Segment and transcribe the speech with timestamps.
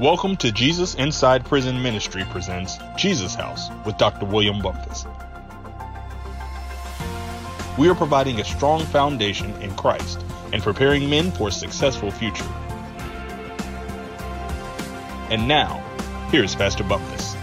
[0.00, 4.26] Welcome to Jesus Inside Prison Ministry presents Jesus House with Dr.
[4.26, 5.06] William Bumpus.
[7.78, 10.20] We are providing a strong foundation in Christ
[10.52, 12.42] and preparing men for a successful future.
[15.30, 15.78] And now,
[16.32, 17.36] here's Pastor Bumpus.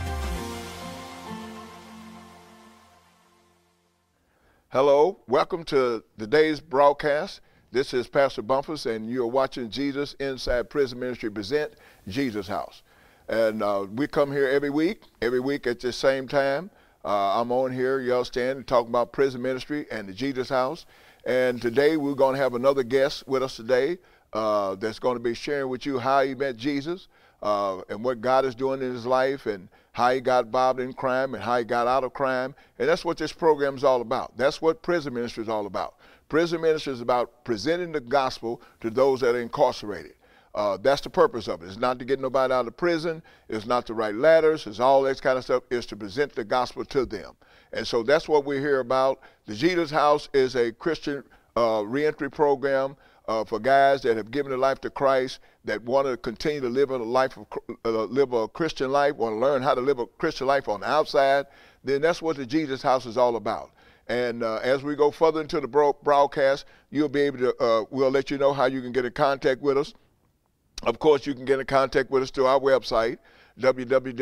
[4.73, 7.39] Hello, welcome to today's broadcast.
[7.73, 11.71] This is Pastor Bumpus, and you're watching Jesus Inside Prison Ministry present
[12.05, 12.83] Jesus House.
[13.29, 16.69] And uh, we come here every week, every week at the same time.
[17.05, 20.85] Uh, I'm on here, y'all stand and talk about prison ministry and the Jesus House.
[21.23, 23.99] And today we're going to have another guest with us today
[24.33, 27.07] uh, that's going to be sharing with you how he met Jesus
[27.41, 30.93] uh, and what God is doing in his life and how he got involved in
[30.93, 32.55] crime and how he got out of crime.
[32.79, 34.37] And that's what this program is all about.
[34.37, 35.95] That's what prison ministry is all about.
[36.29, 40.13] Prison ministry is about presenting the gospel to those that are incarcerated.
[40.53, 41.67] Uh, that's the purpose of it.
[41.67, 43.21] It's not to get nobody out of prison.
[43.49, 44.67] It's not to write letters.
[44.67, 45.63] It's all that kind of stuff.
[45.69, 47.35] It's to present the gospel to them.
[47.73, 49.21] And so that's what we're here about.
[49.45, 51.23] The Jesus House is a Christian
[51.55, 52.97] uh, reentry program
[53.31, 56.67] uh, for guys that have given their life to Christ, that want to continue to
[56.67, 57.47] live a life of
[57.85, 60.81] uh, live a Christian life, want to learn how to live a Christian life on
[60.81, 61.45] the outside.
[61.83, 63.71] Then that's what the Jesus House is all about.
[64.07, 68.11] And uh, as we go further into the broadcast, you'll be able to, uh, we'll
[68.11, 69.93] let you know how you can get in contact with us.
[70.83, 73.19] Of course, you can get in contact with us through our website,
[73.59, 74.15] www.jipm.org.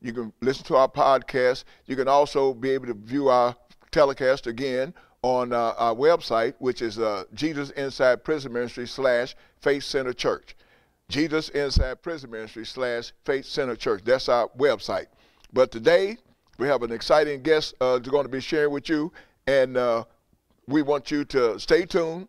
[0.00, 1.64] You can listen to our podcast.
[1.84, 3.54] You can also be able to view our
[3.90, 4.94] telecast again
[5.28, 10.56] on uh, our website, which is uh, Jesus Inside Prison Ministry slash Faith Center Church.
[11.10, 14.02] Jesus Inside Prison Ministry slash Faith Center Church.
[14.04, 15.06] That's our website.
[15.52, 16.16] But today,
[16.58, 19.12] we have an exciting guest uh, going to be sharing with you,
[19.46, 20.04] and uh,
[20.66, 22.26] we want you to stay tuned,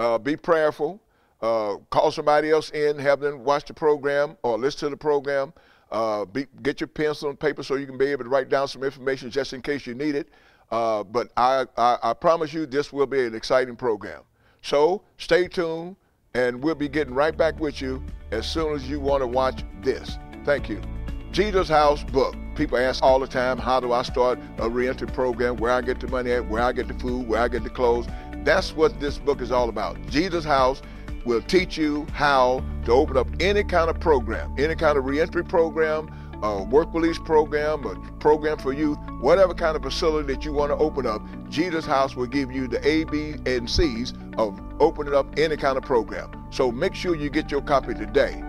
[0.00, 1.00] uh, be prayerful,
[1.40, 5.52] uh, call somebody else in, have them watch the program or listen to the program.
[5.92, 8.66] Uh, be, get your pencil and paper so you can be able to write down
[8.66, 10.30] some information just in case you need it.
[10.74, 14.22] Uh, but I, I, I promise you, this will be an exciting program.
[14.60, 15.94] So stay tuned,
[16.34, 18.02] and we'll be getting right back with you
[18.32, 20.18] as soon as you want to watch this.
[20.44, 20.82] Thank you.
[21.30, 22.34] Jesus House book.
[22.56, 25.58] People ask all the time, how do I start a reentry program?
[25.58, 26.48] Where I get the money at?
[26.48, 27.28] Where I get the food?
[27.28, 28.08] Where I get the clothes?
[28.38, 30.04] That's what this book is all about.
[30.08, 30.82] Jesus House
[31.24, 35.44] will teach you how to open up any kind of program, any kind of reentry
[35.44, 36.10] program,
[36.44, 40.70] a work release program, a program for youth, whatever kind of facility that you want
[40.70, 45.14] to open up, Jesus House will give you the A, B, and C's of opening
[45.14, 46.30] up any kind of program.
[46.50, 48.42] So make sure you get your copy today.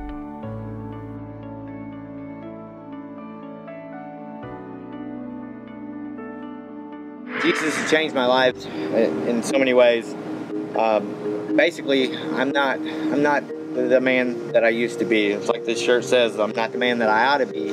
[7.41, 10.13] Jesus has changed my life in so many ways.
[10.75, 15.37] Um, basically, I'm not I'm not the man that I used to be.
[15.65, 17.71] This shirt says, I'm not the man that I ought to be.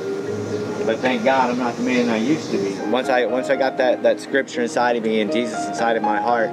[0.85, 2.73] But thank God I'm not the man I used to be.
[2.89, 6.03] Once I once I got that, that scripture inside of me and Jesus inside of
[6.03, 6.49] my heart,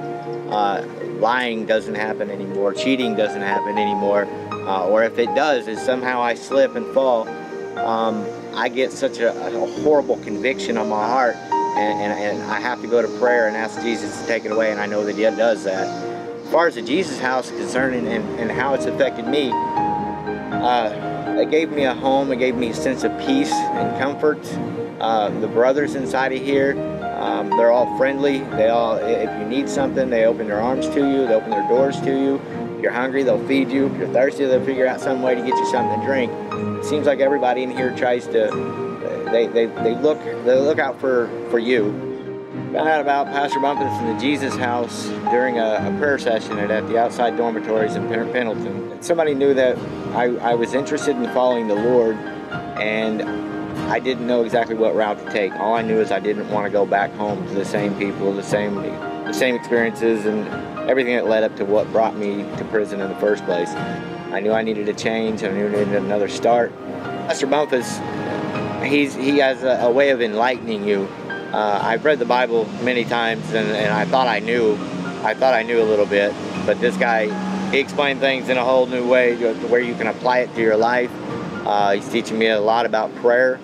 [0.49, 0.85] uh,
[1.19, 4.25] lying doesn't happen anymore, cheating doesn't happen anymore.
[4.51, 7.27] Uh, or if it does, is somehow I slip and fall,
[7.79, 12.59] um, I get such a, a horrible conviction on my heart and, and, and, I
[12.59, 15.05] have to go to prayer and ask Jesus to take it away, and I know
[15.05, 15.87] that He does that.
[15.87, 19.51] As far as the Jesus House is concerned and, and how it's affected me,
[20.51, 24.39] uh, it gave me a home, it gave me a sense of peace and comfort.
[24.99, 26.73] Uh, the brothers inside of here,
[27.19, 28.39] um, they're all friendly.
[28.39, 31.67] They all, if you need something, they open their arms to you, they open their
[31.67, 32.35] doors to you.
[32.75, 33.87] If you're hungry, they'll feed you.
[33.87, 36.31] If you're thirsty, they'll figure out some way to get you something to drink.
[36.79, 38.89] It seems like everybody in here tries to
[39.31, 42.10] they, they, they look they look out for, for you.
[42.71, 46.71] Found out about Pastor Bumpus in the Jesus House during a, a prayer session at,
[46.71, 49.03] at, the outside dormitories in Pendleton.
[49.03, 49.77] Somebody knew that
[50.15, 53.23] I, I was interested in following the Lord, and
[53.91, 55.51] I didn't know exactly what route to take.
[55.55, 58.33] All I knew is I didn't want to go back home to the same people,
[58.33, 60.47] the same the same experiences, and
[60.89, 63.69] everything that led up to what brought me to prison in the first place.
[64.31, 65.43] I knew I needed a change.
[65.43, 66.73] I knew I needed another start.
[67.27, 67.99] Pastor Bumpus
[68.83, 71.07] he's he has a, a way of enlightening you.
[71.53, 74.73] Uh, I've read the Bible many times, and, and I thought I knew.
[75.23, 76.33] I thought I knew a little bit,
[76.65, 77.27] but this guy
[77.71, 79.35] he explained things in a whole new way
[79.67, 81.11] where you can apply it to your life.
[81.65, 83.59] Uh, he's teaching me a lot about prayer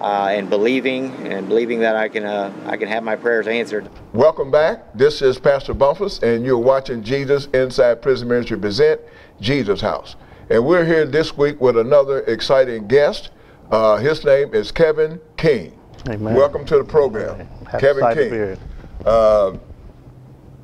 [0.00, 3.88] uh, and believing, and believing that I can uh, I can have my prayers answered.
[4.12, 4.92] Welcome back.
[4.94, 9.00] This is Pastor Bumpus, and you're watching Jesus Inside Prison Ministry present
[9.40, 10.16] Jesus House.
[10.50, 13.30] And we're here this week with another exciting guest.
[13.70, 15.78] Uh, his name is Kevin King.
[16.08, 16.34] Amen.
[16.34, 17.48] Welcome to the program,
[17.78, 18.58] Kevin King.
[19.06, 19.56] Uh,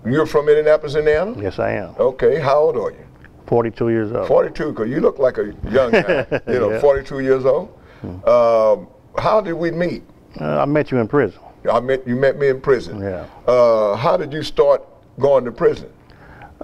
[0.04, 1.34] you're from Indianapolis, Indiana?
[1.40, 1.94] Yes, I am.
[1.98, 3.06] Okay, how old are you?
[3.46, 4.28] 42 years old.
[4.28, 6.26] 42, because you look like a young guy.
[6.46, 6.80] you know, Yeah.
[6.80, 7.68] 42 years old.
[8.26, 8.88] Um,
[9.18, 10.02] how did we meet?
[10.40, 11.40] Uh, I met you in prison.
[11.70, 13.00] I met you met me in prison.
[13.00, 13.26] Yeah.
[13.46, 14.82] Uh, how did you start
[15.18, 15.90] going to prison?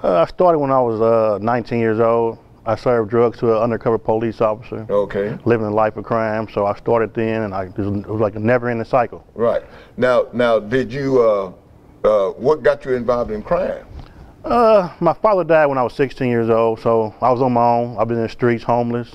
[0.02, 2.38] Uh, I started when I was uh, 19 years old.
[2.66, 5.38] I served drugs to an undercover police officer, Okay.
[5.44, 6.48] living a life of crime.
[6.52, 9.24] So I started then, and I it was, like a never-ending cycle.
[9.34, 9.62] Right.
[9.96, 11.22] Now, now, did you?
[11.22, 11.52] Uh,
[12.04, 13.84] uh, what got you involved in crime?
[14.44, 17.64] Uh, my father died when I was 16 years old, so I was on my
[17.66, 17.96] own.
[17.98, 19.10] I've been in the streets, homeless,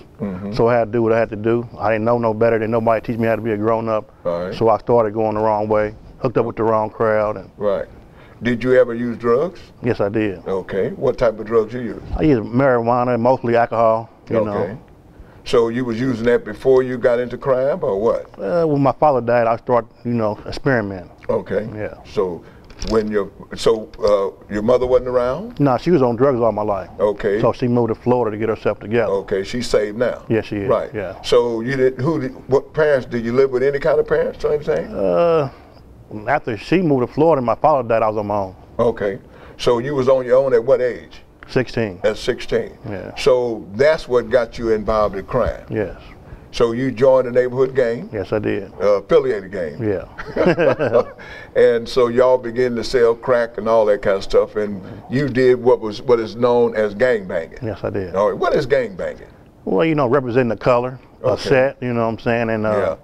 [0.54, 1.68] so I had to do what I had to do.
[1.78, 4.12] I didn't know no better than nobody teach me how to be a grown-up.
[4.26, 4.54] All right.
[4.54, 7.88] So I started going the wrong way, hooked up with the wrong crowd, and Right.
[8.44, 9.60] Did you ever use drugs?
[9.84, 10.46] yes, I did.
[10.48, 10.90] Okay.
[10.92, 12.02] What type of drugs you use?
[12.18, 14.10] I used marijuana, mostly alcohol.
[14.30, 14.74] You okay.
[14.74, 14.82] know,
[15.46, 18.40] So you was using that before you got into crime, or what?
[18.40, 21.12] uh, when my father died, I started, you know, experimenting.
[21.30, 21.70] Okay.
[21.76, 21.96] Yeah.
[22.06, 22.44] So
[22.90, 25.60] when your so uh, your mother wasn't around?
[25.60, 26.90] No, she was on drugs all my life.
[27.00, 27.40] Okay.
[27.42, 29.12] So she moved to Florida to get herself together.
[29.12, 30.26] Okay, she's saved now.
[30.30, 30.90] Yes, she is, Right.
[30.96, 31.22] yeah.
[31.22, 34.44] So you did who did what parents did you live with any kind of parents
[34.44, 34.88] or anything?
[34.88, 35.52] Uh,
[36.28, 38.04] after she moved to Florida, my father died.
[38.04, 38.56] I was on my own.
[38.80, 39.20] Okay.
[39.58, 41.22] So you was on your own at what age?
[41.48, 42.02] 16.
[42.04, 42.78] At 16.
[42.90, 43.16] Yeah.
[43.16, 45.66] So that's what got you involved in crime.
[45.70, 46.00] Yes.
[46.54, 48.74] So you joined the neighborhood gang, Yes, I did.
[48.82, 49.82] uh, affiliated gang.
[49.82, 50.06] Yeah.
[51.56, 55.30] and so y'all began to sell crack and all that kind of stuff, and you
[55.30, 57.58] did what was what is known as gang banging.
[57.62, 58.16] yes, I did.
[58.16, 58.38] All right.
[58.38, 59.28] What is gang banging?
[59.64, 62.50] Well, you know, representing the color, a set, you know what I'm saying?
[62.50, 62.98] And uh,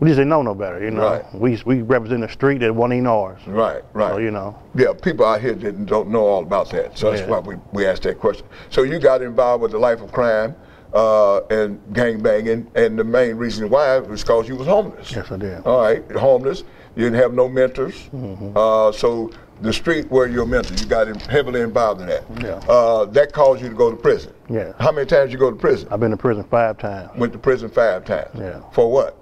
[0.00, 1.02] we just didn't know no better, you know.
[1.08, 1.34] Right.
[1.34, 3.40] We we represent the street that wasn't even ours.
[3.46, 3.82] Right.
[3.92, 4.10] Right.
[4.12, 7.22] So, you know, Yeah, people out here didn't don't know all about that, so that's
[7.22, 7.28] Yeah.
[7.28, 8.46] why we, we asked that question.
[8.70, 10.54] So you got involved with the life of crime
[10.92, 15.10] uh, and gang banging, and the main reason why was because you was homeless.
[15.12, 15.60] yes, I did.
[15.64, 16.64] All right, homeless.
[16.96, 18.56] You didn't have no mentors, Mm-hmm.
[18.56, 19.30] uh, so
[19.62, 20.74] the street where you were your mentor.
[20.74, 22.24] You got heavily involved in that.
[22.40, 22.72] Yeah.
[22.72, 24.32] Uh, that caused you to go to prison.
[24.48, 24.72] Yeah.
[24.78, 25.88] How many times you go to prison?
[25.90, 27.10] I've been to prison five times.
[27.16, 28.30] Went to prison five times.
[28.38, 28.60] Yeah.
[28.72, 29.16] For what?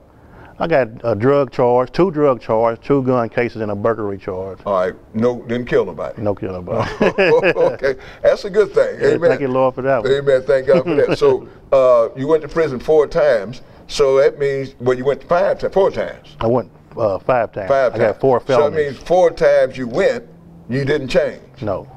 [0.62, 4.60] I got a drug charge, two drug charges, two gun cases, and a burglary charge.
[4.64, 4.94] All right.
[5.12, 6.22] No, didn't kill nobody.
[6.22, 6.88] No killing nobody.
[7.20, 9.00] okay, that's a good thing.
[9.00, 9.28] Yeah, Amen.
[9.30, 10.12] thank you, Lord, for that one.
[10.12, 10.40] Amen.
[10.44, 11.18] Thank God for that.
[11.18, 13.62] So uh, you went to prison four times.
[13.88, 17.68] So that means well, you went five times, four times, I went uh, five times.
[17.68, 18.12] five I times.
[18.12, 18.64] got four felonies.
[18.64, 20.24] So that means four times you went,
[20.70, 21.42] you didn't change.
[21.60, 21.90] no,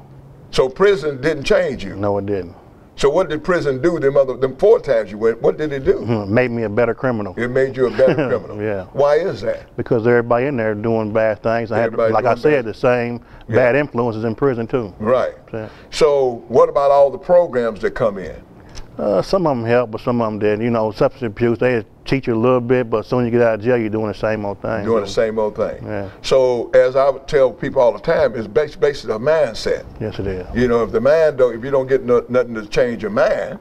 [0.50, 1.94] So prison didn't change you.
[1.94, 2.56] no, it didn't.
[2.96, 4.00] So what did prison do?
[4.00, 5.98] Them other, them four times you went, what did it do?
[5.98, 8.60] Hmm, Made me a better criminal It made you a better criminal.
[8.60, 8.84] Yeah.
[8.92, 9.76] Why is that?
[9.76, 11.70] because everybody in there doing bad things.
[11.72, 12.74] I had, like I said, bad.
[12.74, 14.94] the same bad influences in prison too.
[14.98, 15.34] Right.
[15.52, 15.68] Yeah.
[15.90, 18.42] So what about all the programs that come in?
[18.98, 20.62] Uh, some of them help, but some of them didn't.
[20.62, 23.30] You know, substance abuse, they teach you a little bit, but as soon as you
[23.38, 24.84] get out of jail, you're doing the same old thing.
[24.84, 25.84] Doing the same old thing.
[25.84, 26.08] Yeah.
[26.22, 29.84] So as I would tell people all the time, it's bas- basically a mindset.
[30.00, 30.46] Yes, it is.
[30.54, 33.10] You know, if the mind don't, if you don't get no, nothing to change your
[33.10, 33.58] mind,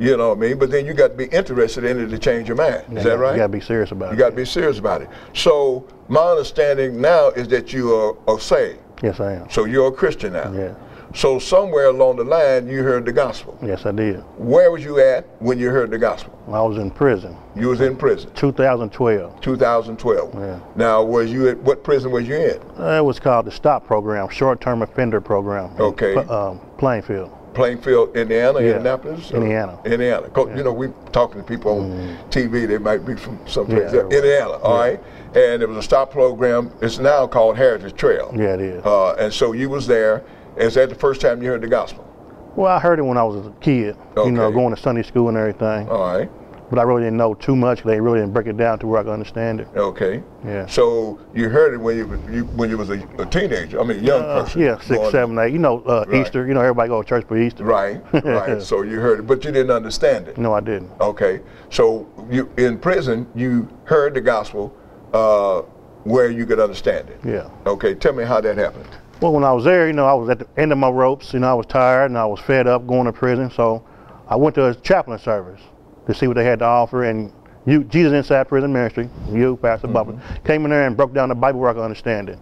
[0.00, 0.58] you know what I mean.
[0.58, 2.84] But then you got to be interested in it to change your mind.
[2.98, 3.32] Is that right?
[3.32, 4.14] You got to be serious about You it.
[4.14, 5.08] You got to be serious about it.
[5.34, 8.80] So my understanding now is that you are, are saved.
[9.02, 9.50] Yes, I am.
[9.50, 10.52] So you're a Christian now.
[10.52, 10.74] Yeah.
[11.14, 13.58] So somewhere along the line, you heard the gospel.
[13.62, 14.20] Yes, I did.
[14.38, 16.32] Where was you at when you heard the gospel?
[16.48, 19.40] I was in prison, You was in prison, 2012.
[19.42, 20.34] 2012.
[20.34, 20.60] Yeah.
[20.74, 22.60] Now, was you at what prison was you in?
[22.78, 25.70] Uh, it was called the STOP program, short-term offender program.
[25.76, 26.14] in Okay.
[26.14, 27.30] Pl- um, Plainfield.
[27.52, 28.68] Plainfield, Indiana, Yeah.
[28.76, 29.30] Indianapolis?
[29.32, 29.78] or- Indiana.
[29.84, 30.28] Indiana.
[30.30, 33.92] 'Cause, You know, we talking to people on TV, they might be from someplace.
[33.92, 34.00] Yeah.
[34.04, 34.98] Indiana, all right?
[35.34, 36.70] And it was a stop program.
[36.80, 38.32] It's now called Heritage Trail.
[38.34, 38.84] Yeah, it is.
[38.86, 40.22] Uh, and so you was there.
[40.62, 42.08] Is that the first time you heard the gospel?
[42.54, 44.28] Well, I heard it when I was a kid, okay.
[44.28, 45.88] you know, going to Sunday school and everything.
[45.88, 46.30] All right.
[46.70, 47.82] But I really didn't know too much.
[47.82, 49.68] They really didn't break it down to where I could understand it.
[49.76, 50.22] Okay.
[50.44, 50.64] Yeah.
[50.66, 53.78] So you heard it when you, you when you was a, a teenager.
[53.78, 54.60] I mean, a young Uh, person.
[54.62, 55.52] yeah, six, seven, eight.
[55.52, 56.22] You know, uh, Right.
[56.22, 56.46] Easter.
[56.46, 57.64] You know, everybody go to church for Easter.
[57.64, 58.00] Right.
[58.24, 58.62] Right.
[58.70, 60.38] so you heard it, but you didn't understand it.
[60.38, 60.90] No, I didn't.
[60.98, 61.40] Okay.
[61.68, 64.74] So you in prison, you heard the gospel
[65.12, 65.60] uh,
[66.04, 67.20] where you could understand it.
[67.22, 67.50] Yeah.
[67.66, 67.94] Okay.
[67.94, 68.88] Tell me how that happened.
[69.22, 71.32] Well, when I was there, you know, I was at the end of my ropes.
[71.32, 73.52] You know, I was tired and I was fed up going to prison.
[73.52, 73.86] So
[74.26, 75.60] I went to a chaplain service
[76.08, 77.04] to see what they had to offer.
[77.04, 77.32] And
[77.64, 81.36] you, Jesus Inside Prison Ministry, you, Pastor Bubba, came in there and broke down the
[81.36, 82.38] Bible where I could understand it.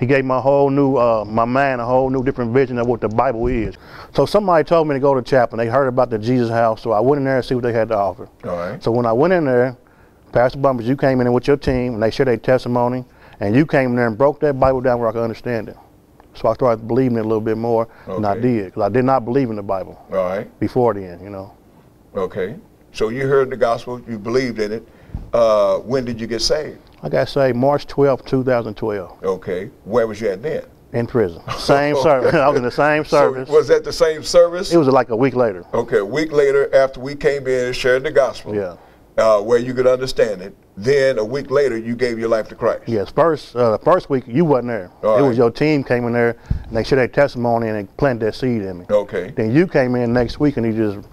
[0.00, 3.02] He gave my whole new, uh, my mind a whole new different vision of what
[3.02, 3.76] the Bible is.
[4.14, 5.58] So somebody told me to go to chaplain.
[5.58, 7.72] They heard about the Jesus House, so I went in there and see what they
[7.74, 8.30] had to offer.
[8.44, 8.82] All right.
[8.82, 9.76] So when I went in there,
[10.32, 13.04] Pastor Bumpus, you came in there with your team, and they shared their testimony,
[13.40, 15.76] and you came in there and broke that Bible down where I could understand it.
[16.38, 19.04] So I started believing it a little bit more than I did, because I did
[19.04, 20.60] not believe in the Bible All right.
[20.60, 21.52] before then, you know.
[22.14, 22.56] Okay.
[22.92, 24.00] So you heard the gospel.
[24.08, 24.88] You believed in it.
[25.32, 26.78] Uh, when did you get saved?
[27.02, 29.24] I got saved March 12, 2012.
[29.24, 29.70] Okay.
[29.84, 30.64] Where was you at then?
[30.94, 31.42] in prison.
[31.58, 32.32] Same service.
[32.34, 33.46] I was in the same service.
[33.46, 34.72] So was that the same service?
[34.72, 35.62] it was like a week later.
[35.74, 38.76] okay, a week later, after we came in and shared the gospel, Yeah.
[39.18, 42.54] uh, where you could understand it, then a week later, you gave your life to
[42.54, 42.84] Christ.
[42.86, 44.90] Yes, first uh, the first week you wasn't there.
[45.02, 45.28] All it right.
[45.28, 48.32] was your team came in there and they shared their testimony and they planted their
[48.32, 48.86] seed in me.
[48.88, 49.32] Okay.
[49.36, 51.08] Then you came in next week and you just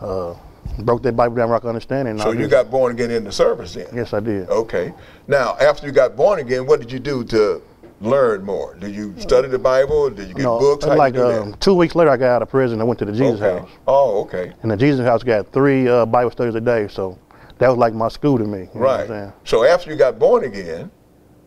[0.00, 0.34] uh,
[0.80, 2.18] broke that Bible down rock understanding.
[2.18, 3.86] So you got born again in the service then?
[3.94, 4.48] Yes, I did.
[4.48, 4.92] Okay.
[5.28, 7.62] Now, after you got born again, what did you do to
[8.00, 8.74] learn more?
[8.74, 10.10] Did you study the Bible?
[10.10, 10.84] Did you get no, books?
[10.84, 11.42] How like that?
[11.42, 12.80] um, two weeks later, I got out of prison.
[12.80, 13.60] I went to the Jesus okay.
[13.60, 14.52] House, Oh, okay.
[14.62, 16.88] and the Jesus House got three uh, Bible studies a day.
[16.88, 17.18] So
[17.58, 18.58] that was like my school to me.
[18.60, 19.32] you know what I'm Right.
[19.44, 20.90] So after you got born again,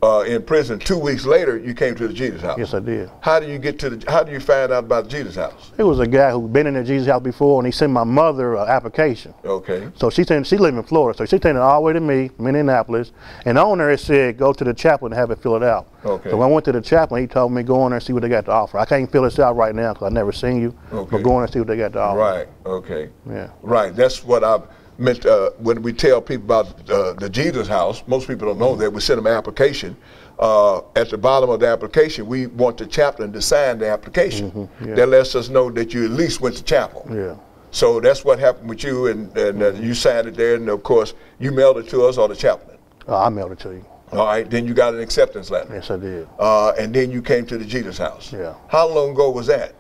[0.03, 2.57] uh, in prison, two weeks later, you came to the Jesus House.
[2.59, 3.09] Yes, I did.
[3.19, 4.11] How do you get to the?
[4.11, 5.71] How do you find out about the Jesus House?
[5.75, 7.91] It was a guy who had been in the Jesus House before, and he sent
[7.91, 9.33] my mother an application.
[9.43, 9.89] Okay.
[9.95, 11.99] So she sent, she lived in Florida, so she sent it all the way to
[11.99, 13.11] me, Indianapolis,
[13.45, 15.91] and on there it said go to the chaplain and have it filled out.
[16.05, 16.29] Okay.
[16.29, 18.13] So when I went to the chaplain, he told me go in there and see
[18.13, 18.77] what they got to offer.
[18.77, 21.09] I can't fill this out right now because I never seen you, Okay.
[21.09, 22.19] but go in and see what they got to offer.
[22.19, 22.47] Right.
[22.67, 23.09] Okay.
[23.27, 23.49] Yeah.
[23.63, 23.95] Right.
[23.95, 28.03] That's what I meant uh, when we tell people about uh, the Jesus House.
[28.07, 29.95] Most people don't know that we send them an application.
[30.39, 34.51] Uh, at the bottom of the application, we want the chaplain to sign the application.
[34.51, 34.89] Mm-hmm.
[34.89, 34.95] yeah.
[34.95, 37.07] That lets us know that you at least went to chapel.
[37.11, 37.35] Yeah.
[37.71, 40.83] So that's what happened with you, and, and uh, you signed it there, and of
[40.83, 42.77] course you mailed it to us or the chaplain.
[43.07, 43.85] Uh, I mailed it to you.
[44.11, 44.49] All right.
[44.49, 46.27] Then you got an acceptance letter, Yes, I did.
[46.39, 48.31] uh, and then you came to the Jesus House.
[48.31, 48.55] Yeah.
[48.69, 49.73] How long ago was that?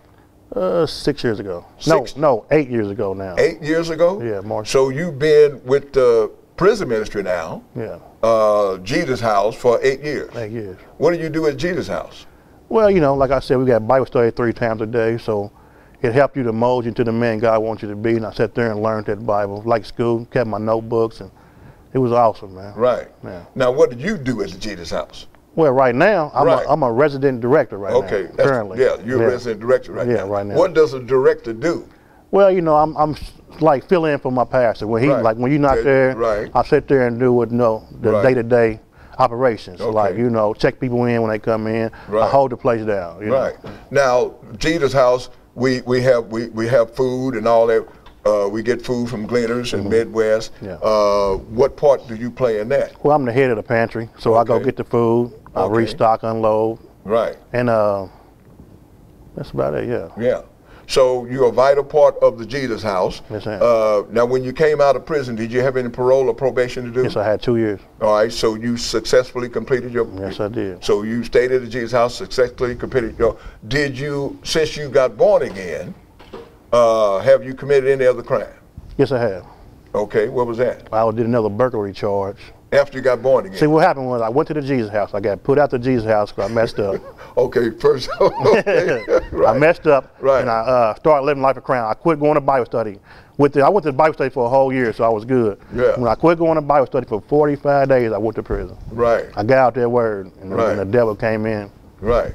[0.55, 1.65] Uh, six years ago.
[1.77, 3.35] Six- No, no, eight years ago now.
[3.37, 4.21] Eight years ago.
[4.21, 4.69] Yeah, March.
[4.69, 7.63] So you've been with the prison ministry now.
[7.75, 10.33] Yeah, uh, Jesus House for eight years.
[10.37, 10.77] eight years.
[10.97, 12.25] What do you do at Jesus House?
[12.69, 15.51] Well, you know, like I said, we got Bible study three times a day, so
[16.01, 18.15] it helped you to mold you into the man God wants you to be.
[18.15, 21.29] And I sat there and learned that Bible, like school, kept my notebooks, and
[21.93, 22.73] it was awesome, man.
[22.75, 23.07] Right.
[23.23, 23.43] Yeah.
[23.55, 25.27] Now, what did you do at the Jesus House?
[25.57, 26.63] Well, right now, I'm, Right.
[26.65, 28.21] a, I'm a resident director right Okay.
[28.23, 28.27] now.
[28.35, 28.79] that's- Currently.
[28.79, 30.27] Yeah, you're a resident director right Yeah, now.
[30.27, 30.55] right now.
[30.55, 31.83] What does a director do?
[32.29, 33.15] Well, you know, I'm, I'm
[33.59, 34.85] like filling in for my pastor.
[34.85, 35.23] When he, Right.
[35.23, 36.51] like, when you're not Okay, there, right.
[36.53, 38.21] I sit there and do what, you know, the Right.
[38.27, 38.79] day-to-day
[39.17, 39.81] operations.
[39.81, 39.89] Okay.
[39.91, 41.89] Like, you know, check people in when they come in.
[42.07, 42.21] Right.
[42.23, 43.19] I hold the place down.
[43.21, 43.39] You know.
[43.41, 43.55] Right.
[43.89, 47.83] Now, Jesus House, we, we have we, we have food and all that.
[48.25, 50.53] Uh, we get food from Gleaners and Midwest.
[50.55, 50.65] Mm-hmm.
[50.65, 50.73] Yeah.
[50.81, 53.01] Uh, what part do you play in that?
[53.03, 55.73] Well, I'm the head of the pantry, so I go get the food, I Okay.
[55.77, 57.37] restock, unload, Right.
[57.53, 58.07] and uh,
[59.35, 59.87] that's about it.
[59.87, 60.09] Yeah.
[60.19, 60.41] Yeah.
[60.89, 63.21] So you're a vital part of the Jesus House.
[63.29, 63.59] Yes, I am.
[63.61, 66.85] Uh, now, when you came out of prison, did you have any parole or probation
[66.85, 67.03] to do?
[67.03, 67.81] Yes, I had two years.
[68.01, 70.07] All right, so you successfully completed your.
[70.17, 70.83] Yes, I did.
[70.83, 73.37] So you stayed at the Jesus House, successfully completed your.
[73.67, 75.93] Did you, since you got born again,
[76.71, 78.47] uh, have you committed any other crime?
[78.97, 79.45] Yes, I have.
[79.95, 80.91] Okay, what was that?
[80.93, 82.37] I did another burglary charge.
[82.73, 83.57] After you got born again.
[83.57, 85.13] See, what happened was I went to the Jesus house.
[85.13, 87.01] I got put out the Jesus house because I messed up.
[87.37, 88.09] okay, first.
[88.19, 89.55] Okay, right.
[89.55, 90.41] I messed up, Right.
[90.41, 91.85] and I uh, started living life of crime.
[91.89, 92.99] I quit going to Bible study.
[93.37, 95.59] With the, I went to Bible study for a whole year, so I was good.
[95.73, 95.97] Yeah.
[95.97, 98.75] When I quit going to Bible study for 45 days, I went to prison.
[98.91, 100.71] Right, I got out that word, and, the- Right.
[100.71, 101.71] and the devil came in.
[102.01, 102.33] right.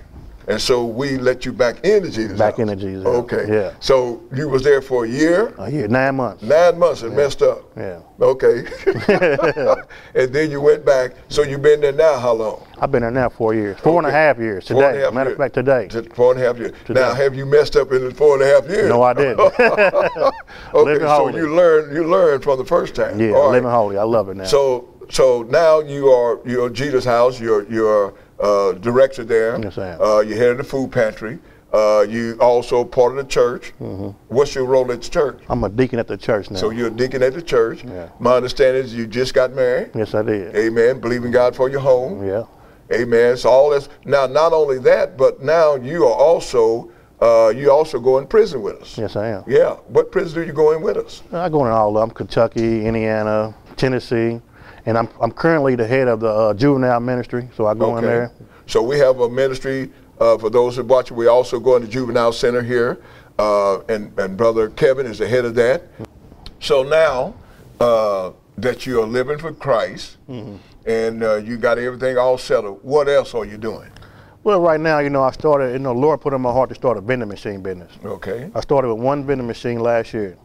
[0.48, 2.38] And so we let you back into Jesus.
[2.38, 2.60] Back House.
[2.60, 3.46] into Jesus Okay.
[3.48, 3.72] yeah.
[3.80, 6.42] So you was there for a year, A year, nine months.
[6.42, 7.62] nine months, and messed up.
[7.76, 8.00] Yeah.
[8.20, 8.64] Okay.
[10.14, 11.12] and then you went back.
[11.28, 12.66] So you've been there now how long?
[12.80, 14.80] I've been there now four years, four and a half years today.
[14.80, 15.34] Four and a half Matter years.
[15.34, 15.88] of fact, today.
[15.88, 16.72] Just four and a half years.
[16.84, 17.00] Today.
[17.00, 18.88] Now, have you messed up in the four and a half years?
[18.88, 19.38] No, I didn't.
[20.74, 23.20] okay, so you learned you learned from the first time.
[23.20, 23.52] yeah, All right.
[23.52, 23.96] living holy.
[23.98, 24.44] I love it now.
[24.44, 27.38] So so now you are you're Jesus House.
[27.40, 29.58] You're you're uh, director there.
[29.62, 30.00] Yes, I am.
[30.00, 31.38] Uh, you're head of the food pantry.
[31.72, 33.72] Uh, you also part of the church.
[33.80, 34.08] Mm-hmm.
[34.28, 35.40] What's your role at the church?
[35.48, 36.58] I'm a deacon at the church now.
[36.58, 37.82] So you're a deacon at the church.
[37.82, 38.10] Yeah.
[38.18, 39.90] My understanding is you just got married.
[39.94, 40.54] yes, I did.
[40.54, 41.00] Amen.
[41.00, 42.26] Believe in God for your home.
[42.26, 42.44] Yeah.
[42.92, 43.38] Amen.
[43.38, 46.90] So all this now, not only that, but now you are also
[47.22, 48.98] uh, you also go in prison with us.
[48.98, 49.44] Yes, I am.
[49.46, 49.74] Yeah.
[49.86, 51.22] What prison do you go in with us?
[51.32, 54.42] I go in all of them: Kentucky, Indiana, Tennessee,
[54.86, 57.48] and I'm I'm currently the head of the uh, juvenile ministry.
[57.56, 58.32] So I go in there.
[58.66, 61.10] So we have a ministry uh, for those who watch.
[61.10, 63.00] We also go in the juvenile center here,
[63.38, 65.88] uh, and and brother Kevin is the head of that.
[66.60, 67.34] So now
[67.80, 70.56] uh, that you are living for Christ Mm-hmm.
[70.86, 73.90] and uh, you got everything all settled, what else are you doing?
[74.44, 75.72] Well, right now, you know, I started.
[75.72, 77.92] You know, Lord put in my heart to start a vending machine business.
[78.04, 78.50] Okay.
[78.54, 80.36] I started with one vending machine last year.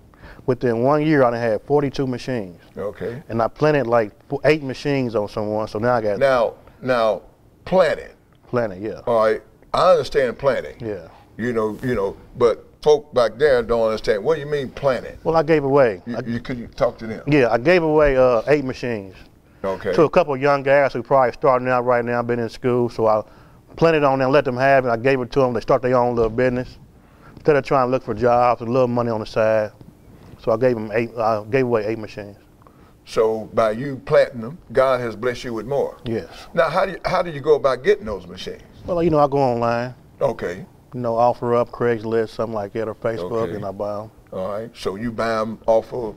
[0.47, 3.21] Within one year, I had 42 machines, Okay.
[3.27, 4.13] and I planted like
[4.45, 5.67] eight machines on someone.
[5.67, 7.21] So now I got Now now
[7.65, 8.07] planting.
[8.47, 8.81] planted.
[8.81, 9.01] Yeah.
[9.05, 9.41] All right.
[9.73, 10.77] I understand planting.
[10.79, 11.09] Yeah.
[11.37, 14.23] You know, you know, but folk back there don't understand.
[14.23, 15.17] What do you mean planting?
[15.25, 16.01] Well, I gave away.
[16.05, 17.21] You, I, you could you talk to them?
[17.27, 19.15] yeah, I gave away uh, eight machines
[19.65, 19.91] Okay.
[19.93, 22.87] to a couple of young guys who probably starting out right now, been in school.
[22.89, 23.21] So I
[23.75, 24.89] planted on them, let them have it.
[24.89, 25.51] I gave it to them.
[25.53, 26.77] They start their own little business
[27.35, 29.71] instead of trying to look for jobs, a little money on the side.
[30.47, 31.09] So I gave them eight.
[31.17, 32.37] I gave away eight machines.
[33.03, 35.97] So by you planting them, God has blessed you with more.
[36.05, 36.29] Yes.
[36.53, 38.63] Now, how do you, how do you go about getting those machines?
[38.85, 39.93] Well, you know, I go online.
[40.21, 40.65] Okay.
[40.93, 43.55] You know, OfferUp Craigslist, something like that, or Facebook, Okay.
[43.55, 44.11] and I buy them.
[44.31, 44.71] All right.
[44.73, 46.15] So you buy them off of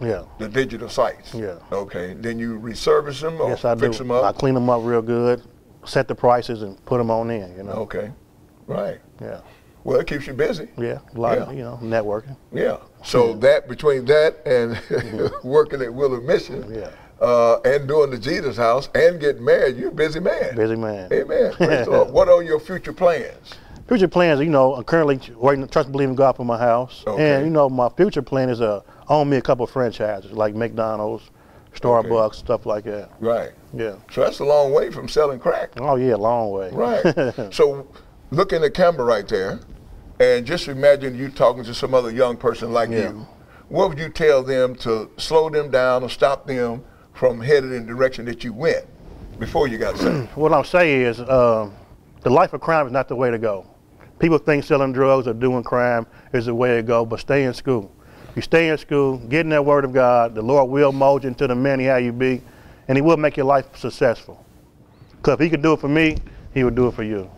[0.00, 0.24] Yeah.
[0.40, 1.32] the digital sites.
[1.32, 1.58] Yeah.
[1.70, 2.14] Okay.
[2.14, 4.02] Then you reservice them or yes, I fix do.
[4.02, 4.24] them up.
[4.24, 5.40] I clean them up real good,
[5.84, 7.56] set the prices, and put them on in.
[7.56, 7.72] You know.
[7.74, 8.10] Okay.
[8.66, 8.98] Right.
[9.22, 9.40] Yeah.
[9.88, 10.68] Well, it keeps you busy.
[10.76, 10.98] Yeah.
[11.14, 11.56] A lot of Yeah.
[11.56, 12.36] you know networking.
[12.52, 12.76] Yeah.
[13.04, 14.78] So that between that and
[15.42, 16.90] working at Wheeler Mission, Yeah.
[17.26, 20.54] uh, and doing the Jesus house and getting married, you're a busy man.
[20.54, 21.10] Busy man.
[21.10, 21.54] Amen.
[22.12, 23.54] What are your future plans?
[23.88, 27.02] Future plans, you know, I'm currently waiting, trust and believe in God for my house.
[27.06, 27.36] Okay.
[27.36, 30.54] And, you know, my future plan is to own me a couple of franchises, like
[30.54, 31.30] McDonald's,
[31.74, 33.08] Starbucks, stuff like that.
[33.20, 33.52] Right.
[33.72, 33.94] Yeah.
[34.12, 35.70] So that's a long way from selling crack.
[35.78, 36.68] Oh, yeah, long way.
[36.72, 37.34] Right.
[37.54, 37.86] so
[38.30, 39.60] look in the camera right there,
[40.20, 43.10] and just imagine you talking to some other young person like Yeah.
[43.10, 43.26] you.
[43.68, 46.82] What would you tell them to slow them down or stop them
[47.12, 48.86] from headed in the direction that you went
[49.38, 50.28] before you got saved?
[50.34, 51.74] what I'm saying is um,
[52.22, 53.66] the life of crime is not the way to go.
[54.18, 57.54] People think selling drugs or doing crime is the way to go, but stay in
[57.54, 57.92] school.
[58.34, 61.28] You stay in school, get in that word of God, the Lord will mold you
[61.28, 62.42] into the man he had you be,
[62.88, 64.44] and he will make your life successful.
[65.16, 66.16] Because if he could do it for me,
[66.54, 67.30] he would do it for you.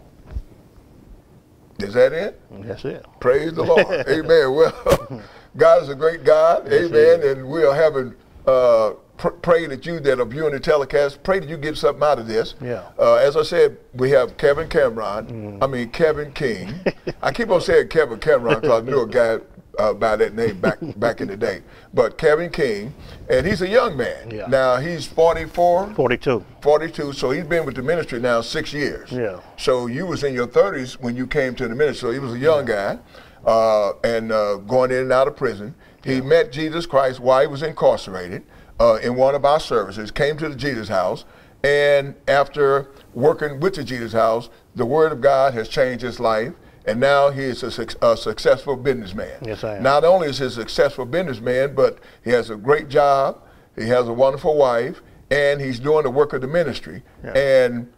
[1.82, 2.40] Is that it?
[2.62, 3.04] That's it.
[3.20, 3.86] Praise the Lord.
[4.08, 4.54] Amen.
[4.54, 5.22] Well,
[5.56, 6.66] God is a great God.
[6.70, 7.22] Yes, Amen.
[7.22, 8.14] And we are having
[8.46, 12.02] uh, pr- pray that you that are viewing the telecast, pray that you get something
[12.02, 12.54] out of this.
[12.60, 12.84] Yeah.
[12.98, 15.58] Uh, as I said, we have Kevin Cameron.
[15.62, 16.74] I mean Kevin King.
[17.22, 19.38] I keep on saying Kevin Cameron because I knew a guy
[19.78, 21.62] uh, by that name back back in the day.
[21.94, 22.94] But Kevin King,
[23.28, 24.30] and he's a young man.
[24.30, 24.46] Yeah.
[24.46, 25.94] Now he's 44.
[25.94, 26.44] 42.
[26.60, 29.10] 42, so he's been with the ministry now six years.
[29.10, 29.40] Yeah.
[29.56, 32.08] So you was in your 30s when you came to the ministry.
[32.08, 32.98] So he was a young guy,
[33.44, 35.74] uh, and uh, going in and out of prison.
[36.04, 38.44] He met Jesus Christ while he was incarcerated
[38.78, 40.10] uh, in one of our services.
[40.10, 41.24] Came to the Jesus House,
[41.62, 46.52] and after working with the Jesus House, the Word of God has changed his life.
[46.86, 49.38] And now he is a, a successful businessman.
[49.42, 49.82] Yes, I am.
[49.82, 53.42] Not only is he a successful businessman, but he has a great job.
[53.76, 57.02] He has a wonderful wife, and he's doing the work of the ministry.
[57.22, 57.32] Yeah.
[57.32, 57.92] And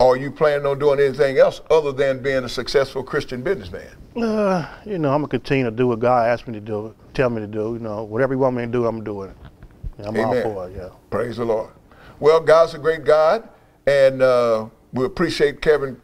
[0.00, 3.88] are you planning on doing anything else other than being a successful Christian businessman?
[4.16, 7.30] Uh, you know, I'm gonna continue to do what God asked me to do, tell
[7.30, 7.74] me to do.
[7.74, 9.36] You know, whatever He want me to do, I'm doing it.
[10.06, 10.26] I'm Amen.
[10.26, 10.76] all for it.
[10.76, 10.88] Yeah.
[11.10, 11.70] Praise the Lord.
[12.20, 13.48] Well, God's a great God,
[13.86, 16.00] and uh, we appreciate Kevin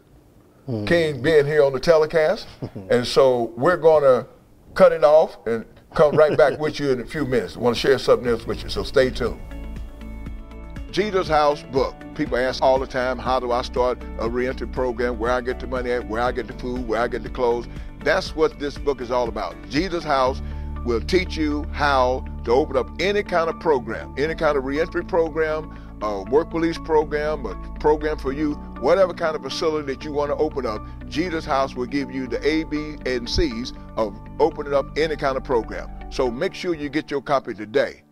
[0.68, 0.86] Mm-hmm.
[0.86, 2.46] King being here on the telecast.
[2.62, 2.90] Mm-hmm.
[2.90, 4.26] and so we're going to
[4.74, 7.56] cut it off and come right back with you in a few minutes.
[7.56, 9.40] I want to share something else with you, so stay tuned.
[10.90, 11.96] Jesus House book.
[12.14, 15.18] People ask all the time, how do I start a reentry program?
[15.18, 17.30] Where I get the money at, where I get the food, where I get the
[17.30, 17.66] clothes.
[18.04, 19.56] That's what this book is all about.
[19.68, 20.40] Jesus House
[20.84, 25.04] will teach you how to open up any kind of program, any kind of reentry
[25.04, 30.12] program, a work release program, a program for youth, whatever kind of facility that you
[30.12, 30.82] want to open up.
[31.08, 35.36] Jesus House will give you the A, B, and C's of opening up any kind
[35.36, 35.88] of program.
[36.10, 38.02] So make sure you get your copy today.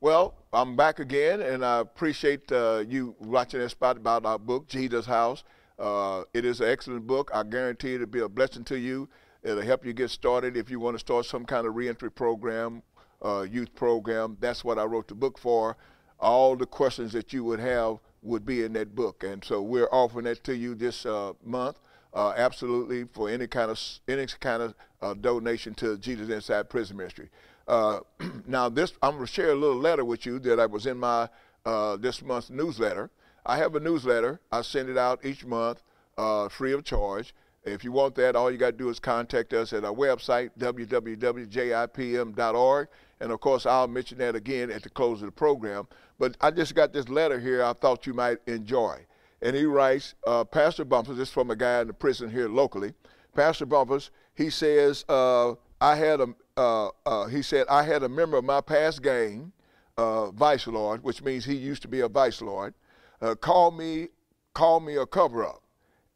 [0.00, 4.66] Well, I'm back again, and I appreciate uh, you watching that spot about our book,
[4.66, 5.44] Jesus House.
[5.78, 7.30] Uh, it is an excellent book.
[7.32, 9.08] I guarantee it'll be a blessing to you.
[9.42, 12.82] It'll help you get started if you want to start some kind of reentry program,
[13.22, 14.36] uh, youth program.
[14.40, 15.76] That's what I wrote the book for.
[16.20, 19.88] All the questions that you would have would be in that book, and so we're
[19.90, 21.78] offering that to you this uh, month.
[22.12, 26.96] Uh, absolutely, for any kind of any kind of uh, donation to Jesus Inside Prison
[26.96, 27.30] Ministry.
[27.68, 28.00] Uh,
[28.46, 30.98] now, this I'm going to share a little letter with you that I was in
[30.98, 31.28] my
[31.64, 33.10] uh, this month's newsletter.
[33.46, 34.40] I have a newsletter.
[34.52, 35.82] I send it out each month,
[36.18, 37.34] uh, free of charge.
[37.64, 40.50] If you want that, all you got to do is contact us at our website,
[40.58, 41.18] www.jipm.org.
[43.20, 45.86] And of course, I'll mention that again at the close of the program.
[46.18, 49.06] But I just got this letter here I thought you might enjoy.
[49.42, 52.48] And he writes, uh, Pastor Bumpus, this is from a guy in the prison here
[52.48, 52.92] locally.
[53.34, 58.08] Pastor Bumpus, he says, uh, I had a, uh, uh, he said, I had a
[58.08, 59.52] member of my past gang,
[59.96, 62.74] uh, vice lord, which means he used to be a vice lord,
[63.22, 64.08] uh, call me,
[64.54, 65.62] call me a cover up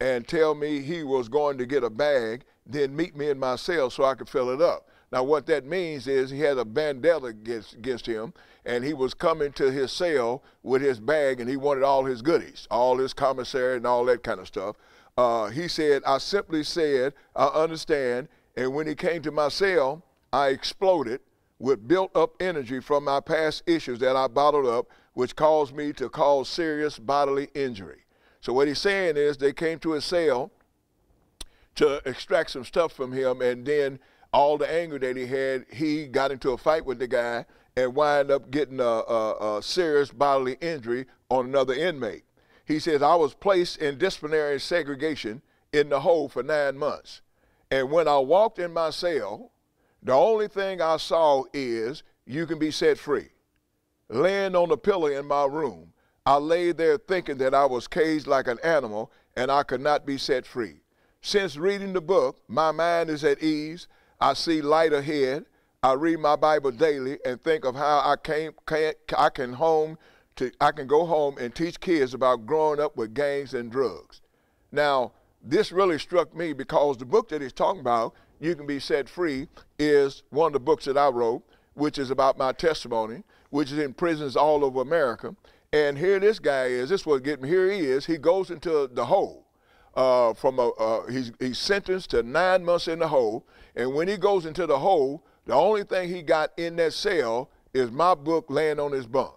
[0.01, 3.57] and tell me he was going to get a bag, then meet me in my
[3.57, 4.89] cell so I could fill it up.
[5.15, 9.15] Now, what that means is he had a bandana against, against him, and he was
[9.15, 13.13] coming to his cell with his bag, and he wanted all his goodies, all his
[13.13, 14.75] commissary and all that kind of stuff.
[15.17, 18.27] Uh, he said, I simply said, I understand.
[18.57, 21.21] And when he came to my cell, I exploded
[21.61, 25.93] with built up energy from my past issues that I bottled up, which caused me
[25.93, 28.01] to cause serious bodily injury.
[28.41, 30.51] So what he's saying is they came to his cell
[31.77, 34.01] to extract some stuff from him, and then
[34.35, 37.95] all the anger that he had, he got into a fight with the guy and
[37.95, 42.25] wind up getting a, a, a serious bodily injury on another inmate.
[42.65, 45.41] He says, I was placed in disciplinary segregation
[45.73, 47.21] in the hole for nine months.
[47.71, 49.53] And when I walked in my cell,
[50.03, 53.29] the only thing I saw is you can be set free.
[54.09, 55.93] Laying on the pillow in my room,
[56.27, 60.05] I lay there thinking that I was caged like an animal and I could not
[60.05, 60.81] be set free.
[61.21, 63.87] Since reading the book, my mind is at ease.
[64.25, 65.45] I see light ahead.
[65.83, 69.99] I read my Bible daily and think of how I can, can I can home
[70.37, 74.23] to I can go home and teach kids about growing up with gangs and drugs.
[74.73, 78.81] Now, this really struck me because the book that he's talking about, You Can Be
[78.81, 79.47] Set Free,
[79.79, 81.43] is one of the books that I wrote,
[81.75, 85.37] which is about my testimony, which is in prisons all over America.
[85.71, 86.89] And here this guy is.
[86.89, 88.07] This was getting here he is.
[88.07, 89.45] He goes into the hole.
[89.95, 93.47] Uh, from a uh, he's he's sentenced to nine months in the hole.
[93.77, 97.51] And when he goes into the hole, the only thing he got in that cell
[97.73, 99.35] is my book laying on his bunk.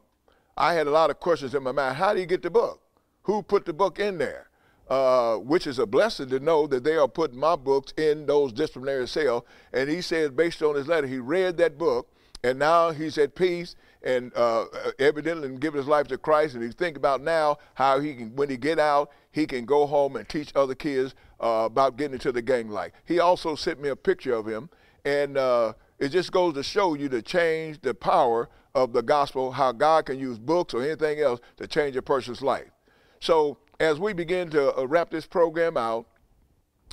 [0.55, 1.97] I had a lot of questions in my mind.
[1.97, 2.81] How do you get the book?
[3.23, 4.49] Who put the book in there?
[4.89, 8.53] Uh, which is a blessing to know that they are putting my books in those
[8.53, 9.43] disciplinary cells.
[9.73, 12.09] And he says, based on his letter, he read that book,
[12.41, 14.63] and now he's at peace and uh,
[14.97, 16.55] evidently giving his life to Christ.
[16.55, 19.85] And he's thinking about now how he can, when he get out, he can go
[19.85, 22.91] home and teach other kids uh, about getting into the gang life.
[23.05, 24.69] He also sent me a picture of him,
[25.05, 29.51] and uh, it just goes to show you to change the power of the gospel,
[29.51, 32.69] how God can use books or anything else to change a person's life.
[33.19, 36.07] So as we begin to uh, wrap this program out,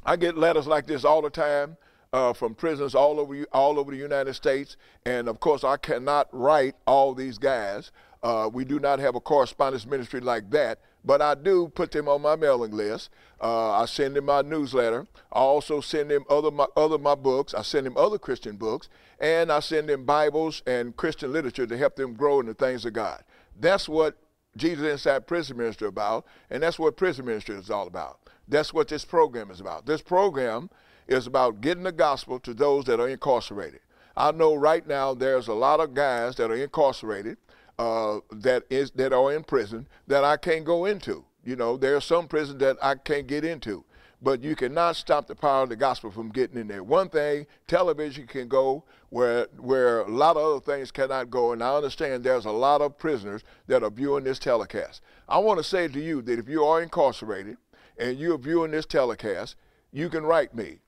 [0.04, 1.76] I get letters like this all the time
[2.12, 6.28] uh, from prisons all over all over the United States, and of course I cannot
[6.32, 7.90] write all these guys.
[8.22, 12.08] Uh, we do not have a correspondence ministry like that, but I do put them
[12.08, 13.10] on my mailing list.
[13.40, 15.06] Uh, I send them my newsletter.
[15.32, 17.52] I also send them other my, other my books.
[17.54, 18.88] I send them other Christian books,
[19.20, 22.84] and I send them Bibles and Christian literature to help them grow in the things
[22.84, 23.22] of God.
[23.58, 24.16] That's what
[24.56, 28.20] Jesus Inside Prison Ministry about, and that's what prison ministry is all about.
[28.46, 29.86] That's what this program is about.
[29.86, 30.70] This program
[31.08, 33.80] is about getting the gospel to those that are incarcerated.
[34.16, 37.36] I know right now there's a lot of guys that are incarcerated
[37.78, 41.24] uh, that is that are in prison that I can't go into.
[41.44, 43.84] You know, there are some prisons that I can't get into.
[44.22, 46.82] But you cannot stop the power of the gospel from getting in there.
[46.82, 51.62] One thing, television can go where where a lot of other things cannot go, and
[51.62, 55.02] I understand there's a lot of prisoners that are viewing this telecast.
[55.28, 57.58] I want to say to you that if you are incarcerated
[57.98, 59.56] and you're viewing this telecast,
[59.92, 60.78] you can write me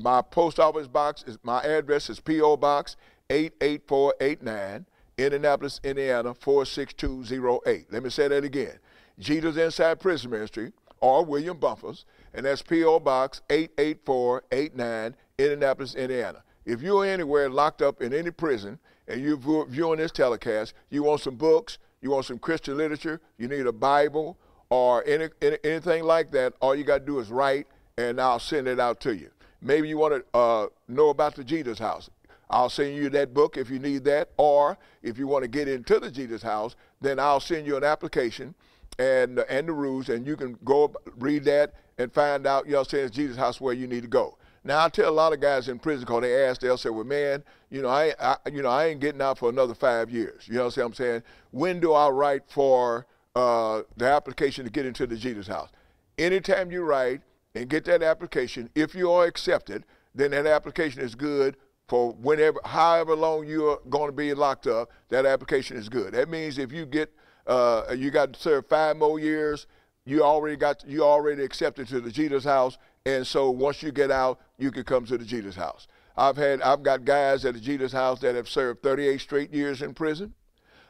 [0.00, 2.56] my post office box is my address is P.O.
[2.56, 2.96] Box
[3.30, 7.92] 88489, Indianapolis, Indiana 46208.
[7.92, 8.78] Let me say that again.
[9.18, 13.00] Jesus Inside Prison Ministry or William Bumpus, and that's P.O.
[13.00, 16.42] Box 88489, Indianapolis, Indiana.
[16.64, 21.20] If you're anywhere locked up in any prison and you're viewing this telecast, you want
[21.20, 24.38] some books, you want some Christian literature, you need a Bible,
[24.70, 28.40] or any, any, anything like that, all you got to do is write and I'll
[28.40, 29.30] send it out to you.
[29.60, 32.10] Maybe you want to uh, know about the Jesus House.
[32.54, 34.30] I'll send you that book if you need that.
[34.36, 37.84] Or if you want to get into the Jesus House, then I'll send you an
[37.84, 38.54] application
[38.98, 42.84] and and the rules, and you can go read that and find out, you know,
[42.84, 44.38] saying Jesus House where you need to go.
[44.62, 47.04] Now I tell a lot of guys in prison because they ask, they'll say, "Well,
[47.04, 50.46] man, you know, I, I, you know, I ain't getting out for another five years."
[50.46, 51.22] You know what I'm saying?
[51.50, 55.70] When do I write for uh, the application to get into the Jesus House?
[56.16, 57.20] Anytime you write,
[57.54, 58.68] and get that application.
[58.74, 61.56] If you are accepted, then that application is good
[61.88, 64.90] for whenever, however long you are going to be locked up.
[65.08, 66.14] That application is good.
[66.14, 67.12] That means if you get,
[67.46, 69.66] uh, you got to serve five more years.
[70.06, 74.10] You already got, you already accepted to the Jesus House, and so once you get
[74.10, 75.86] out, you can come to the Jesus House.
[76.16, 79.82] I've had, I've got guys at the Jesus House that have served 38 straight years
[79.82, 80.34] in prison.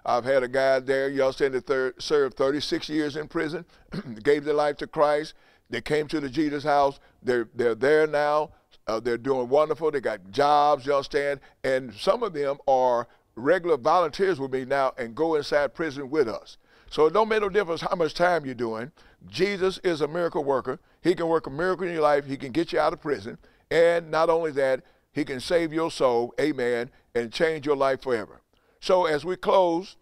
[0.05, 3.65] I've had a guy there, y'all said that served 36 years in prison,
[4.23, 5.35] gave their life to Christ,
[5.71, 7.01] they came to the Jesus house.
[7.23, 8.51] They're, they're there now.
[8.87, 9.91] Uh, they're doing wonderful.
[9.91, 11.41] They got jobs, you understand?
[11.63, 16.29] And some of them are regular volunteers with me now and go inside prison with
[16.29, 16.59] us.
[16.91, 18.93] So it don't make no difference how much time you're doing.
[19.27, 20.79] Jesus is a miracle worker.
[21.03, 22.27] He can work a miracle in your life.
[22.27, 23.39] He can get you out of prison.
[23.71, 28.41] And not only that, he can save your soul, amen, and change your life forever.
[28.81, 29.97] So as we close,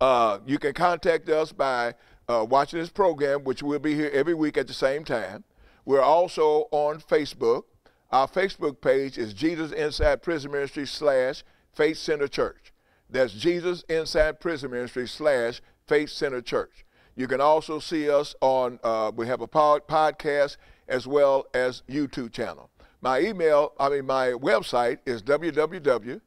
[0.00, 1.94] uh, you can contact us by
[2.28, 5.44] uh, watching this program, which will be here every week at the same time.
[5.84, 7.64] We're also on Facebook.
[8.12, 12.70] Our Facebook page is Jesus Inside Prison Ministry slash Faith Center Church.
[13.08, 16.84] That's Jesus Inside Prison Ministry slash Faith Center Church.
[17.16, 21.82] You can also see us on, uh, we have a pod- podcast as well as
[21.88, 22.68] YouTube channel.
[23.00, 26.20] My email, I mean, my website is www.jipm.org.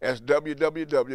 [0.00, 1.06] That's www.jipm.org.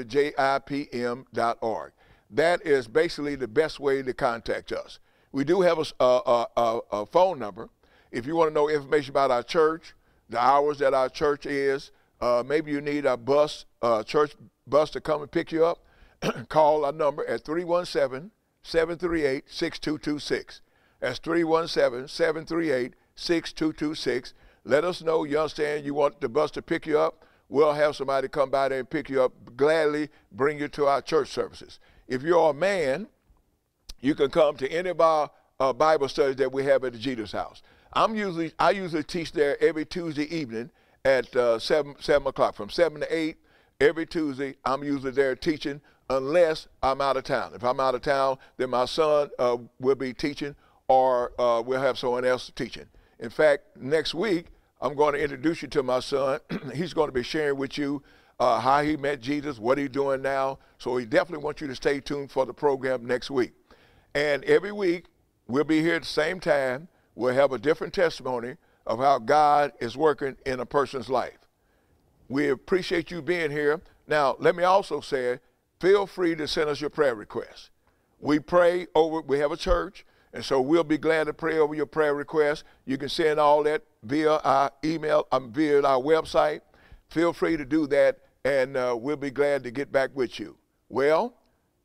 [2.32, 5.00] That is basically the best way to contact us.
[5.32, 7.70] We do have a, a, a, a phone number.
[8.16, 9.94] If you want to know information about our church,
[10.30, 14.34] the hours that our church is, uh, maybe you need a bus, uh, church
[14.66, 15.84] bus to come and pick you up,
[16.48, 18.32] call our number at 317
[18.64, 20.62] 738 6226.
[21.02, 24.34] That's 317 738 6226.
[24.64, 27.26] Let us know you understand you want the bus to pick you up.
[27.50, 31.02] We'll have somebody come by there and pick you up, gladly bring you to our
[31.02, 31.82] church services.
[32.08, 33.08] If you're a man,
[34.00, 36.98] you can come to any of our uh, Bible studies that we have at the
[36.98, 37.62] Jesus House.
[37.96, 40.70] I'm usually I usually teach there every Tuesday evening
[41.06, 43.38] at uh, seven seven o'clock from seven to eight
[43.80, 44.56] every Tuesday.
[44.66, 45.80] I'm usually there teaching
[46.10, 47.54] unless I'm out of town.
[47.56, 50.56] If I'm out of town, then my son uh, will be teaching,
[50.90, 52.86] or uh, we'll have someone else teaching.
[53.20, 54.48] In fact, next week
[54.82, 56.40] I'm going to introduce you to my son.
[56.76, 58.04] He's going to be sharing with you
[58.40, 60.60] uh, how he met Jesus, what he's doing now.
[60.78, 63.54] So he definitely wants you to stay tuned for the program next week.
[64.14, 65.06] And every week
[65.48, 66.90] we'll be here at the same time.
[67.16, 71.40] We'll have a different testimony of how God is working in a person's life.
[72.28, 73.82] We appreciate you being here.
[74.08, 75.40] Now, let me also say,
[75.80, 77.70] feel free to send us your prayer requests.
[78.20, 81.74] We pray over, we have a church, and so we'll be glad to pray over
[81.74, 82.64] your prayer requests.
[82.86, 86.62] You can send all that via our email, um, via our website.
[87.10, 90.58] Feel free to do that, and uh, we'll be glad to get back with you.
[90.90, 91.34] Well,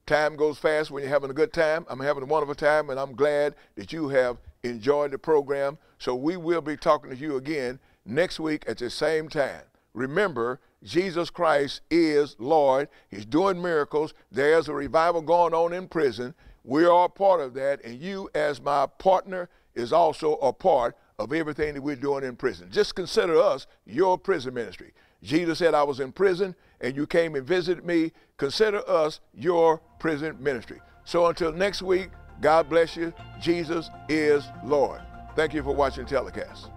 [0.06, 1.86] time goes fast when you're having a good time.
[1.88, 5.78] I'm having a wonderful time, and I'm glad that you have enjoyed the program.
[5.98, 9.62] So we will be talking to you again next week at the same time.
[9.92, 12.88] Remember, Jesus Christ is Lord.
[13.08, 14.14] He's doing miracles.
[14.30, 16.34] There's a revival going on in prison.
[16.64, 21.32] We are part of that, and you, as my partner, is also a part of
[21.32, 22.68] everything that we're doing in prison.
[22.70, 24.92] Just consider us your prison ministry.
[25.22, 28.12] Jesus said, I was in prison and you came and visited me.
[28.38, 30.80] Consider us your prison ministry.
[31.04, 33.12] So until next week, God bless you.
[33.40, 35.00] Jesus is Lord.
[35.36, 36.70] Thank you for watching telecast.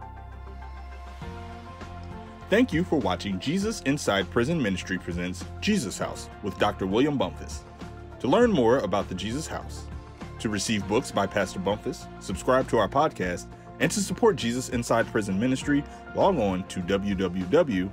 [2.50, 6.86] Thank you for watching Jesus Inside Prison Ministry presents Jesus House with Dr.
[6.86, 7.64] William Bumpus.
[8.20, 9.86] To learn more about the Jesus House,
[10.40, 13.48] to receive books by Pastor Bumpus, subscribe to our podcast,
[13.80, 15.84] and to support Jesus Inside Prison Ministry,
[16.16, 17.92] log on to www.jipm.org.